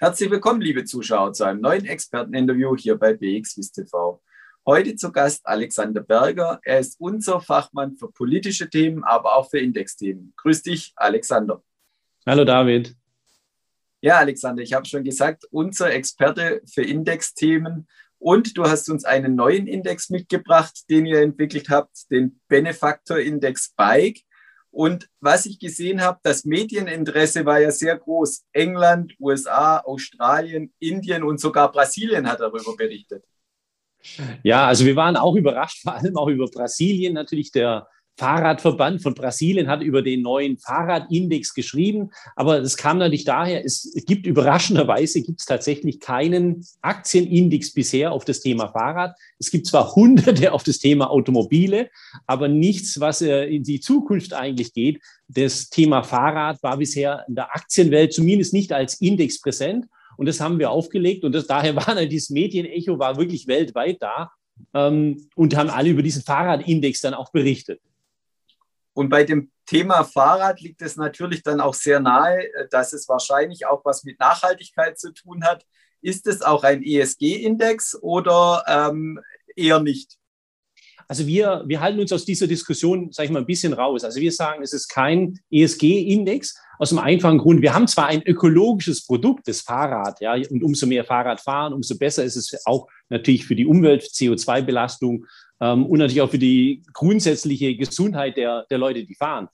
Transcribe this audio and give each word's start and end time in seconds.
Herzlich 0.00 0.30
willkommen, 0.30 0.60
liebe 0.60 0.84
Zuschauer, 0.84 1.32
zu 1.32 1.42
einem 1.42 1.60
neuen 1.60 1.84
Experteninterview 1.84 2.76
hier 2.76 2.94
bei 2.96 3.14
BXWIS 3.14 3.72
TV. 3.72 4.22
Heute 4.64 4.94
zu 4.94 5.10
Gast 5.10 5.44
Alexander 5.44 6.00
Berger. 6.00 6.60
Er 6.62 6.78
ist 6.78 7.00
unser 7.00 7.40
Fachmann 7.40 7.96
für 7.96 8.08
politische 8.12 8.70
Themen, 8.70 9.02
aber 9.02 9.34
auch 9.34 9.50
für 9.50 9.58
Indexthemen. 9.58 10.34
Grüß 10.36 10.62
dich, 10.62 10.92
Alexander. 10.94 11.64
Hallo, 12.24 12.44
David. 12.44 12.94
Ja, 14.00 14.18
Alexander, 14.18 14.62
ich 14.62 14.72
habe 14.72 14.86
schon 14.86 15.02
gesagt, 15.02 15.48
unser 15.50 15.92
Experte 15.92 16.62
für 16.72 16.84
Indexthemen. 16.84 17.88
Und 18.20 18.56
du 18.56 18.66
hast 18.66 18.88
uns 18.90 19.04
einen 19.04 19.34
neuen 19.34 19.66
Index 19.66 20.10
mitgebracht, 20.10 20.88
den 20.88 21.06
ihr 21.06 21.22
entwickelt 21.22 21.70
habt, 21.70 22.08
den 22.12 22.40
Benefactor 22.46 23.18
Index 23.18 23.74
Bike. 23.74 24.20
Und 24.78 25.08
was 25.18 25.44
ich 25.44 25.58
gesehen 25.58 26.00
habe, 26.00 26.20
das 26.22 26.44
Medieninteresse 26.44 27.44
war 27.44 27.58
ja 27.58 27.72
sehr 27.72 27.98
groß. 27.98 28.44
England, 28.52 29.12
USA, 29.18 29.78
Australien, 29.78 30.72
Indien 30.78 31.24
und 31.24 31.40
sogar 31.40 31.72
Brasilien 31.72 32.28
hat 32.28 32.38
darüber 32.38 32.76
berichtet. 32.76 33.24
Ja, 34.44 34.68
also 34.68 34.84
wir 34.84 34.94
waren 34.94 35.16
auch 35.16 35.34
überrascht, 35.34 35.78
vor 35.82 35.94
allem 35.96 36.16
auch 36.16 36.28
über 36.28 36.46
Brasilien. 36.46 37.14
Natürlich 37.14 37.50
der 37.50 37.88
Fahrradverband 38.18 39.00
von 39.00 39.14
Brasilien 39.14 39.68
hat 39.68 39.80
über 39.80 40.02
den 40.02 40.22
neuen 40.22 40.58
Fahrradindex 40.58 41.54
geschrieben, 41.54 42.10
aber 42.34 42.58
es 42.60 42.76
kam 42.76 42.98
natürlich 42.98 43.24
daher, 43.24 43.64
es 43.64 43.92
gibt 44.06 44.26
überraschenderweise 44.26 45.22
gibt 45.22 45.40
es 45.40 45.46
tatsächlich 45.46 46.00
keinen 46.00 46.66
Aktienindex 46.82 47.72
bisher 47.72 48.12
auf 48.12 48.24
das 48.24 48.40
Thema 48.40 48.68
Fahrrad. 48.68 49.16
Es 49.38 49.50
gibt 49.50 49.66
zwar 49.66 49.94
hunderte 49.94 50.52
auf 50.52 50.64
das 50.64 50.78
Thema 50.78 51.10
Automobile, 51.10 51.90
aber 52.26 52.48
nichts, 52.48 52.98
was 52.98 53.22
äh, 53.22 53.44
in 53.44 53.62
die 53.62 53.80
Zukunft 53.80 54.34
eigentlich 54.34 54.72
geht. 54.72 55.00
Das 55.28 55.70
Thema 55.70 56.02
Fahrrad 56.02 56.62
war 56.62 56.76
bisher 56.76 57.24
in 57.28 57.36
der 57.36 57.54
Aktienwelt 57.54 58.12
zumindest 58.12 58.52
nicht 58.52 58.72
als 58.72 59.00
Index 59.00 59.40
präsent. 59.40 59.86
Und 60.16 60.26
das 60.26 60.40
haben 60.40 60.58
wir 60.58 60.70
aufgelegt. 60.72 61.24
Und 61.24 61.32
das, 61.32 61.46
daher 61.46 61.76
war 61.76 61.94
dieses 62.06 62.30
Medienecho 62.30 62.98
war 62.98 63.16
wirklich 63.16 63.46
weltweit 63.46 64.02
da 64.02 64.32
ähm, 64.74 65.28
und 65.36 65.56
haben 65.56 65.70
alle 65.70 65.90
über 65.90 66.02
diesen 66.02 66.22
Fahrradindex 66.22 67.00
dann 67.00 67.14
auch 67.14 67.30
berichtet. 67.30 67.80
Und 68.98 69.10
bei 69.10 69.22
dem 69.22 69.52
Thema 69.64 70.02
Fahrrad 70.02 70.60
liegt 70.60 70.82
es 70.82 70.96
natürlich 70.96 71.44
dann 71.44 71.60
auch 71.60 71.74
sehr 71.74 72.00
nahe, 72.00 72.42
äh, 72.42 72.66
dass 72.68 72.92
es 72.92 73.08
wahrscheinlich 73.08 73.64
auch 73.64 73.84
was 73.84 74.02
mit 74.02 74.18
Nachhaltigkeit 74.18 74.98
zu 74.98 75.12
tun 75.12 75.44
hat. 75.44 75.64
Ist 76.02 76.26
es 76.26 76.42
auch 76.42 76.64
ein 76.64 76.82
ESG-Index 76.82 77.96
oder 78.02 78.64
ähm, 78.66 79.20
eher 79.54 79.78
nicht? 79.78 80.16
Also 81.06 81.28
wir, 81.28 81.62
wir 81.68 81.80
halten 81.80 82.00
uns 82.00 82.12
aus 82.12 82.24
dieser 82.24 82.48
Diskussion, 82.48 83.12
sage 83.12 83.26
ich 83.26 83.32
mal, 83.32 83.38
ein 83.38 83.46
bisschen 83.46 83.72
raus. 83.72 84.02
Also 84.02 84.20
wir 84.20 84.32
sagen, 84.32 84.64
es 84.64 84.72
ist 84.72 84.88
kein 84.88 85.38
ESG-Index 85.48 86.56
aus 86.80 86.88
dem 86.88 86.98
einfachen 86.98 87.38
Grund, 87.38 87.62
wir 87.62 87.74
haben 87.74 87.88
zwar 87.88 88.06
ein 88.06 88.22
ökologisches 88.22 89.06
Produkt, 89.06 89.48
das 89.48 89.60
Fahrrad, 89.60 90.20
ja, 90.20 90.34
und 90.34 90.62
umso 90.62 90.86
mehr 90.86 91.04
Fahrrad 91.04 91.40
fahren, 91.40 91.72
umso 91.72 91.96
besser 91.98 92.24
ist 92.24 92.36
es 92.36 92.66
auch 92.66 92.88
natürlich 93.08 93.46
für 93.46 93.56
die 93.56 93.66
Umwelt, 93.66 94.02
CO2-Belastung 94.02 95.24
ähm, 95.60 95.86
und 95.86 95.98
natürlich 95.98 96.22
auch 96.22 96.30
für 96.30 96.38
die 96.38 96.82
grundsätzliche 96.92 97.76
Gesundheit 97.76 98.36
der, 98.36 98.66
der 98.70 98.78
Leute, 98.78 99.04
die 99.04 99.14
fahren. 99.14 99.48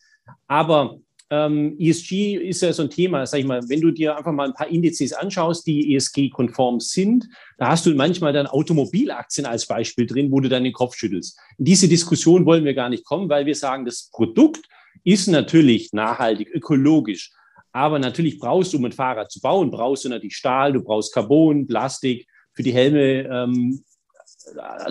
Aber 0.46 0.98
ähm, 1.30 1.76
ESG 1.78 2.36
ist 2.36 2.62
ja 2.62 2.72
so 2.72 2.82
ein 2.82 2.90
Thema, 2.90 3.26
sag 3.26 3.40
ich 3.40 3.46
mal, 3.46 3.62
wenn 3.68 3.80
du 3.80 3.90
dir 3.90 4.16
einfach 4.16 4.32
mal 4.32 4.48
ein 4.48 4.54
paar 4.54 4.68
Indizes 4.68 5.12
anschaust, 5.12 5.66
die 5.66 5.94
ESG-konform 5.94 6.80
sind, 6.80 7.26
da 7.58 7.68
hast 7.68 7.86
du 7.86 7.94
manchmal 7.94 8.32
dann 8.32 8.46
Automobilaktien 8.46 9.46
als 9.46 9.66
Beispiel 9.66 10.06
drin, 10.06 10.30
wo 10.30 10.40
du 10.40 10.48
dann 10.48 10.64
den 10.64 10.72
Kopf 10.72 10.96
schüttelst. 10.96 11.38
In 11.58 11.64
diese 11.64 11.88
Diskussion 11.88 12.44
wollen 12.46 12.64
wir 12.64 12.74
gar 12.74 12.88
nicht 12.88 13.04
kommen, 13.04 13.28
weil 13.28 13.46
wir 13.46 13.54
sagen, 13.54 13.84
das 13.84 14.10
Produkt 14.12 14.66
ist 15.02 15.26
natürlich 15.26 15.92
nachhaltig, 15.92 16.50
ökologisch. 16.54 17.32
Aber 17.72 17.98
natürlich 17.98 18.38
brauchst 18.38 18.72
du, 18.72 18.76
um 18.76 18.84
ein 18.84 18.92
Fahrrad 18.92 19.32
zu 19.32 19.40
bauen, 19.40 19.70
brauchst 19.70 20.04
du 20.04 20.08
natürlich 20.08 20.36
Stahl, 20.36 20.72
du 20.72 20.82
brauchst 20.82 21.12
Carbon, 21.12 21.66
Plastik, 21.66 22.26
für 22.52 22.62
die 22.62 22.72
Helme 22.72 23.22
ähm, 23.22 23.82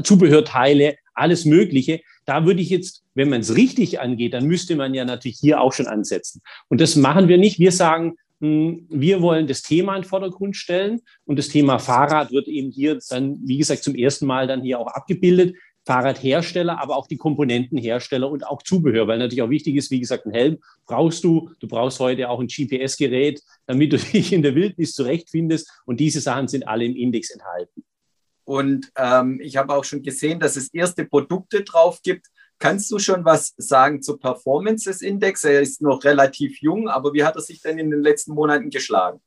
Zubehörteile, 0.04 0.96
alles 1.14 1.46
Mögliche. 1.46 2.02
Da 2.26 2.46
würde 2.46 2.62
ich 2.62 2.70
jetzt, 2.70 3.04
wenn 3.16 3.30
man 3.30 3.42
es 3.42 3.56
richtig 3.56 4.00
angeht, 4.00 4.34
dann 4.34 4.46
müsste 4.46 4.76
man 4.76 4.94
ja 4.94 5.06
natürlich 5.06 5.38
hier 5.40 5.62
auch 5.62 5.74
schon 5.74 5.88
ansetzen. 5.88 6.42
Und 6.70 6.82
das 6.82 6.96
machen 6.96 7.28
wir 7.28 7.38
nicht. 7.38 7.60
Wir 7.60 7.72
sagen, 7.72 8.16
hm, 8.40 8.88
wir 8.90 9.22
wollen 9.22 9.48
das 9.48 9.62
Thema 9.62 9.96
in 9.96 10.02
den 10.02 10.10
Vordergrund 10.10 10.56
stellen 10.56 11.02
und 11.26 11.40
das 11.40 11.50
Thema 11.50 11.80
Fahrrad 11.80 12.32
wird 12.32 12.48
eben 12.48 12.72
hier 12.72 13.00
dann, 13.10 13.40
wie 13.46 13.58
gesagt, 13.58 13.84
zum 13.84 13.96
ersten 13.96 14.26
Mal 14.26 14.48
dann 14.48 14.62
hier 14.62 14.80
auch 14.80 14.88
abgebildet. 14.88 15.56
Fahrradhersteller, 15.86 16.82
aber 16.82 16.96
auch 16.96 17.08
die 17.08 17.18
Komponentenhersteller 17.18 18.30
und 18.30 18.48
auch 18.48 18.64
Zubehör, 18.64 19.08
weil 19.08 19.20
natürlich 19.20 19.42
auch 19.42 19.50
wichtig 19.50 19.76
ist, 19.76 19.92
wie 19.92 20.00
gesagt, 20.00 20.26
ein 20.26 20.34
Helm 20.34 20.58
brauchst 20.86 21.24
du. 21.24 21.50
Du 21.60 21.68
brauchst 21.68 22.00
heute 22.00 22.30
auch 22.30 22.40
ein 22.40 22.48
GPS-Gerät, 22.48 23.42
damit 23.66 23.94
du 23.94 23.98
dich 24.14 24.34
in 24.34 24.42
der 24.42 24.56
Wildnis 24.56 24.94
zurechtfindest. 24.94 25.70
Und 25.86 26.00
diese 26.00 26.22
Sachen 26.22 26.48
sind 26.48 26.68
alle 26.68 26.86
im 26.86 26.96
Index 26.96 27.32
enthalten. 27.32 27.84
Und 28.46 28.92
ähm, 28.98 29.40
ich 29.42 29.58
habe 29.58 29.74
auch 29.74 29.84
schon 29.84 30.02
gesehen, 30.02 30.40
dass 30.40 30.56
es 30.56 30.74
erste 30.74 31.06
Produkte 31.06 31.64
drauf 31.64 32.02
gibt. 32.04 32.28
Kannst 32.60 32.92
du 32.92 33.00
schon 33.00 33.26
was 33.26 33.54
sagen 33.58 34.02
zur 34.02 34.20
Performance 34.20 34.90
des 34.90 35.02
Index? 35.02 35.44
Er 35.44 35.62
ist 35.62 35.82
noch 35.82 36.04
relativ 36.04 36.62
jung, 36.62 36.88
aber 36.88 37.14
wie 37.14 37.24
hat 37.24 37.36
er 37.36 37.42
sich 37.42 37.62
denn 37.62 37.78
in 37.78 37.90
den 37.90 38.02
letzten 38.02 38.34
Monaten 38.34 38.70
geschlagen? 38.70 39.20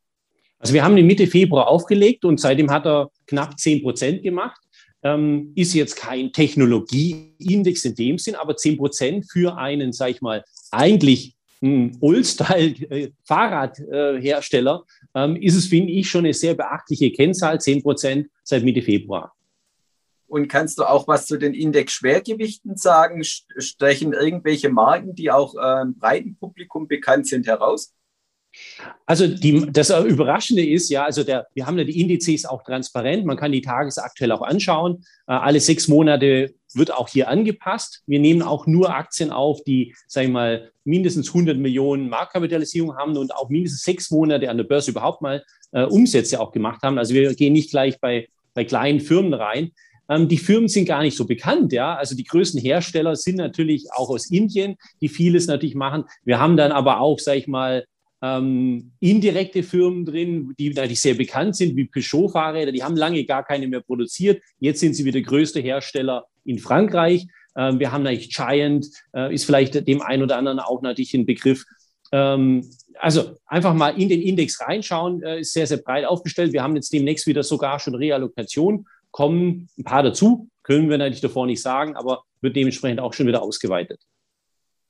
Also 0.58 0.72
wir 0.72 0.82
haben 0.82 0.96
ihn 0.96 1.06
Mitte 1.06 1.26
Februar 1.26 1.68
aufgelegt 1.68 2.24
und 2.24 2.40
seitdem 2.40 2.70
hat 2.70 2.86
er 2.86 3.10
knapp 3.26 3.58
10 3.58 3.82
Prozent 3.82 4.22
gemacht. 4.22 4.60
Ähm, 5.02 5.52
ist 5.54 5.74
jetzt 5.74 5.96
kein 5.96 6.32
Technologieindex 6.32 7.84
in 7.84 7.94
dem 7.94 8.18
Sinn, 8.18 8.34
aber 8.34 8.56
10 8.56 8.78
Prozent 8.78 9.30
für 9.30 9.58
einen, 9.58 9.92
sag 9.92 10.10
ich 10.10 10.22
mal, 10.22 10.42
eigentlich 10.70 11.36
Old-Style-Fahrradhersteller 12.00 14.84
ähm, 15.16 15.34
ist 15.34 15.56
es, 15.56 15.66
finde 15.66 15.92
ich, 15.92 16.08
schon 16.08 16.26
eine 16.26 16.34
sehr 16.34 16.54
beachtliche 16.54 17.10
Kennzahl, 17.10 17.58
10 17.58 17.82
Prozent 17.82 18.28
seit 18.44 18.62
Mitte 18.62 18.82
Februar. 18.82 19.32
Und 20.28 20.48
kannst 20.48 20.78
du 20.78 20.84
auch 20.84 21.08
was 21.08 21.26
zu 21.26 21.38
den 21.38 21.54
Index-Schwergewichten 21.54 22.76
sagen? 22.76 23.22
Stechen 23.24 24.12
irgendwelche 24.12 24.68
Marken, 24.68 25.14
die 25.14 25.30
auch 25.30 25.54
ähm, 25.54 25.96
breiten 25.98 26.36
Publikum 26.36 26.86
bekannt 26.86 27.26
sind, 27.28 27.46
heraus? 27.46 27.94
Also 29.04 29.26
die, 29.26 29.70
das 29.70 29.90
Überraschende 29.90 30.66
ist 30.66 30.88
ja, 30.90 31.04
also 31.04 31.22
der, 31.22 31.46
wir 31.54 31.66
haben 31.66 31.78
ja 31.78 31.84
die 31.84 32.00
Indizes 32.00 32.44
auch 32.44 32.62
transparent, 32.62 33.24
man 33.24 33.36
kann 33.36 33.52
die 33.52 33.60
tagesaktuell 33.60 34.32
auch 34.32 34.42
anschauen. 34.42 35.04
Äh, 35.26 35.32
alle 35.32 35.60
sechs 35.60 35.88
Monate 35.88 36.54
wird 36.76 36.92
auch 36.92 37.08
hier 37.08 37.28
angepasst. 37.28 38.02
Wir 38.06 38.20
nehmen 38.20 38.42
auch 38.42 38.66
nur 38.66 38.94
Aktien 38.94 39.30
auf, 39.30 39.62
die, 39.64 39.94
sage 40.06 40.26
ich 40.26 40.32
mal, 40.32 40.70
mindestens 40.84 41.28
100 41.28 41.58
Millionen 41.58 42.08
Marktkapitalisierung 42.08 42.96
haben 42.96 43.16
und 43.16 43.34
auch 43.34 43.48
mindestens 43.48 43.82
sechs 43.82 44.10
Monate 44.10 44.48
an 44.50 44.56
der 44.56 44.64
Börse 44.64 44.90
überhaupt 44.90 45.22
mal 45.22 45.44
äh, 45.72 45.84
Umsätze 45.84 46.40
auch 46.40 46.52
gemacht 46.52 46.82
haben. 46.82 46.98
Also 46.98 47.14
wir 47.14 47.34
gehen 47.34 47.52
nicht 47.52 47.70
gleich 47.70 48.00
bei, 48.00 48.28
bei 48.54 48.64
kleinen 48.64 49.00
Firmen 49.00 49.34
rein. 49.34 49.72
Ähm, 50.08 50.28
die 50.28 50.38
Firmen 50.38 50.68
sind 50.68 50.86
gar 50.86 51.02
nicht 51.02 51.16
so 51.16 51.26
bekannt, 51.26 51.72
ja. 51.72 51.96
Also 51.96 52.14
die 52.14 52.24
größten 52.24 52.60
Hersteller 52.60 53.16
sind 53.16 53.36
natürlich 53.36 53.86
auch 53.92 54.08
aus 54.08 54.30
Indien, 54.30 54.76
die 55.00 55.08
vieles 55.08 55.46
natürlich 55.46 55.74
machen. 55.74 56.04
Wir 56.24 56.38
haben 56.38 56.56
dann 56.56 56.72
aber 56.72 57.00
auch, 57.00 57.18
sage 57.18 57.38
ich 57.38 57.48
mal, 57.48 57.84
ähm, 58.22 58.92
indirekte 59.00 59.62
Firmen 59.62 60.04
drin, 60.04 60.54
die 60.58 60.70
natürlich 60.70 61.00
sehr 61.00 61.14
bekannt 61.14 61.56
sind, 61.56 61.76
wie 61.76 61.84
Peugeot-Fahrräder. 61.84 62.72
Die 62.72 62.82
haben 62.82 62.96
lange 62.96 63.24
gar 63.24 63.44
keine 63.44 63.68
mehr 63.68 63.80
produziert. 63.80 64.42
Jetzt 64.58 64.80
sind 64.80 64.94
sie 64.94 65.04
wieder 65.04 65.20
größte 65.20 65.60
Hersteller 65.60 66.26
in 66.44 66.58
Frankreich. 66.58 67.26
Ähm, 67.56 67.78
wir 67.78 67.92
haben 67.92 68.02
natürlich 68.02 68.34
Giant, 68.34 68.86
äh, 69.14 69.34
ist 69.34 69.44
vielleicht 69.44 69.86
dem 69.86 70.02
einen 70.02 70.22
oder 70.22 70.36
anderen 70.38 70.60
auch 70.60 70.82
natürlich 70.82 71.14
ein 71.14 71.26
Begriff. 71.26 71.64
Ähm, 72.12 72.68
also 72.98 73.36
einfach 73.46 73.74
mal 73.74 73.90
in 74.00 74.08
den 74.08 74.22
Index 74.22 74.60
reinschauen, 74.60 75.22
äh, 75.22 75.40
ist 75.40 75.52
sehr, 75.52 75.66
sehr 75.66 75.78
breit 75.78 76.04
aufgestellt. 76.04 76.52
Wir 76.52 76.62
haben 76.62 76.76
jetzt 76.76 76.92
demnächst 76.92 77.26
wieder 77.26 77.42
sogar 77.42 77.78
schon 77.78 77.94
Reallokation, 77.94 78.86
kommen 79.10 79.68
ein 79.78 79.84
paar 79.84 80.02
dazu, 80.02 80.48
können 80.62 80.88
wir 80.88 80.98
natürlich 80.98 81.20
davor 81.20 81.46
nicht 81.46 81.62
sagen, 81.62 81.96
aber 81.96 82.24
wird 82.40 82.56
dementsprechend 82.56 83.00
auch 83.00 83.12
schon 83.12 83.26
wieder 83.26 83.42
ausgeweitet. 83.42 84.00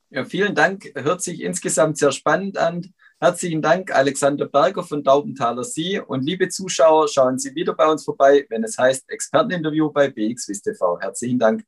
Ja, 0.09 0.23
vielen 0.23 0.55
Dank. 0.55 0.91
Hört 0.95 1.21
sich 1.21 1.41
insgesamt 1.41 1.97
sehr 1.97 2.11
spannend 2.11 2.57
an. 2.57 2.93
Herzlichen 3.19 3.63
Dank, 3.63 3.95
Alexander 3.95 4.45
Berger 4.45 4.83
von 4.83 5.03
Daubenthaler 5.03 5.63
Sie. 5.63 5.99
Und 5.99 6.23
liebe 6.23 6.49
Zuschauer, 6.49 7.07
schauen 7.07 7.39
Sie 7.39 7.55
wieder 7.55 7.73
bei 7.73 7.87
uns 7.87 8.05
vorbei, 8.05 8.45
wenn 8.49 8.63
es 8.63 8.77
heißt 8.77 9.09
Experteninterview 9.09 9.91
bei 9.91 10.09
BXWIST 10.09 10.65
TV. 10.65 10.99
Herzlichen 10.99 11.39
Dank. 11.39 11.63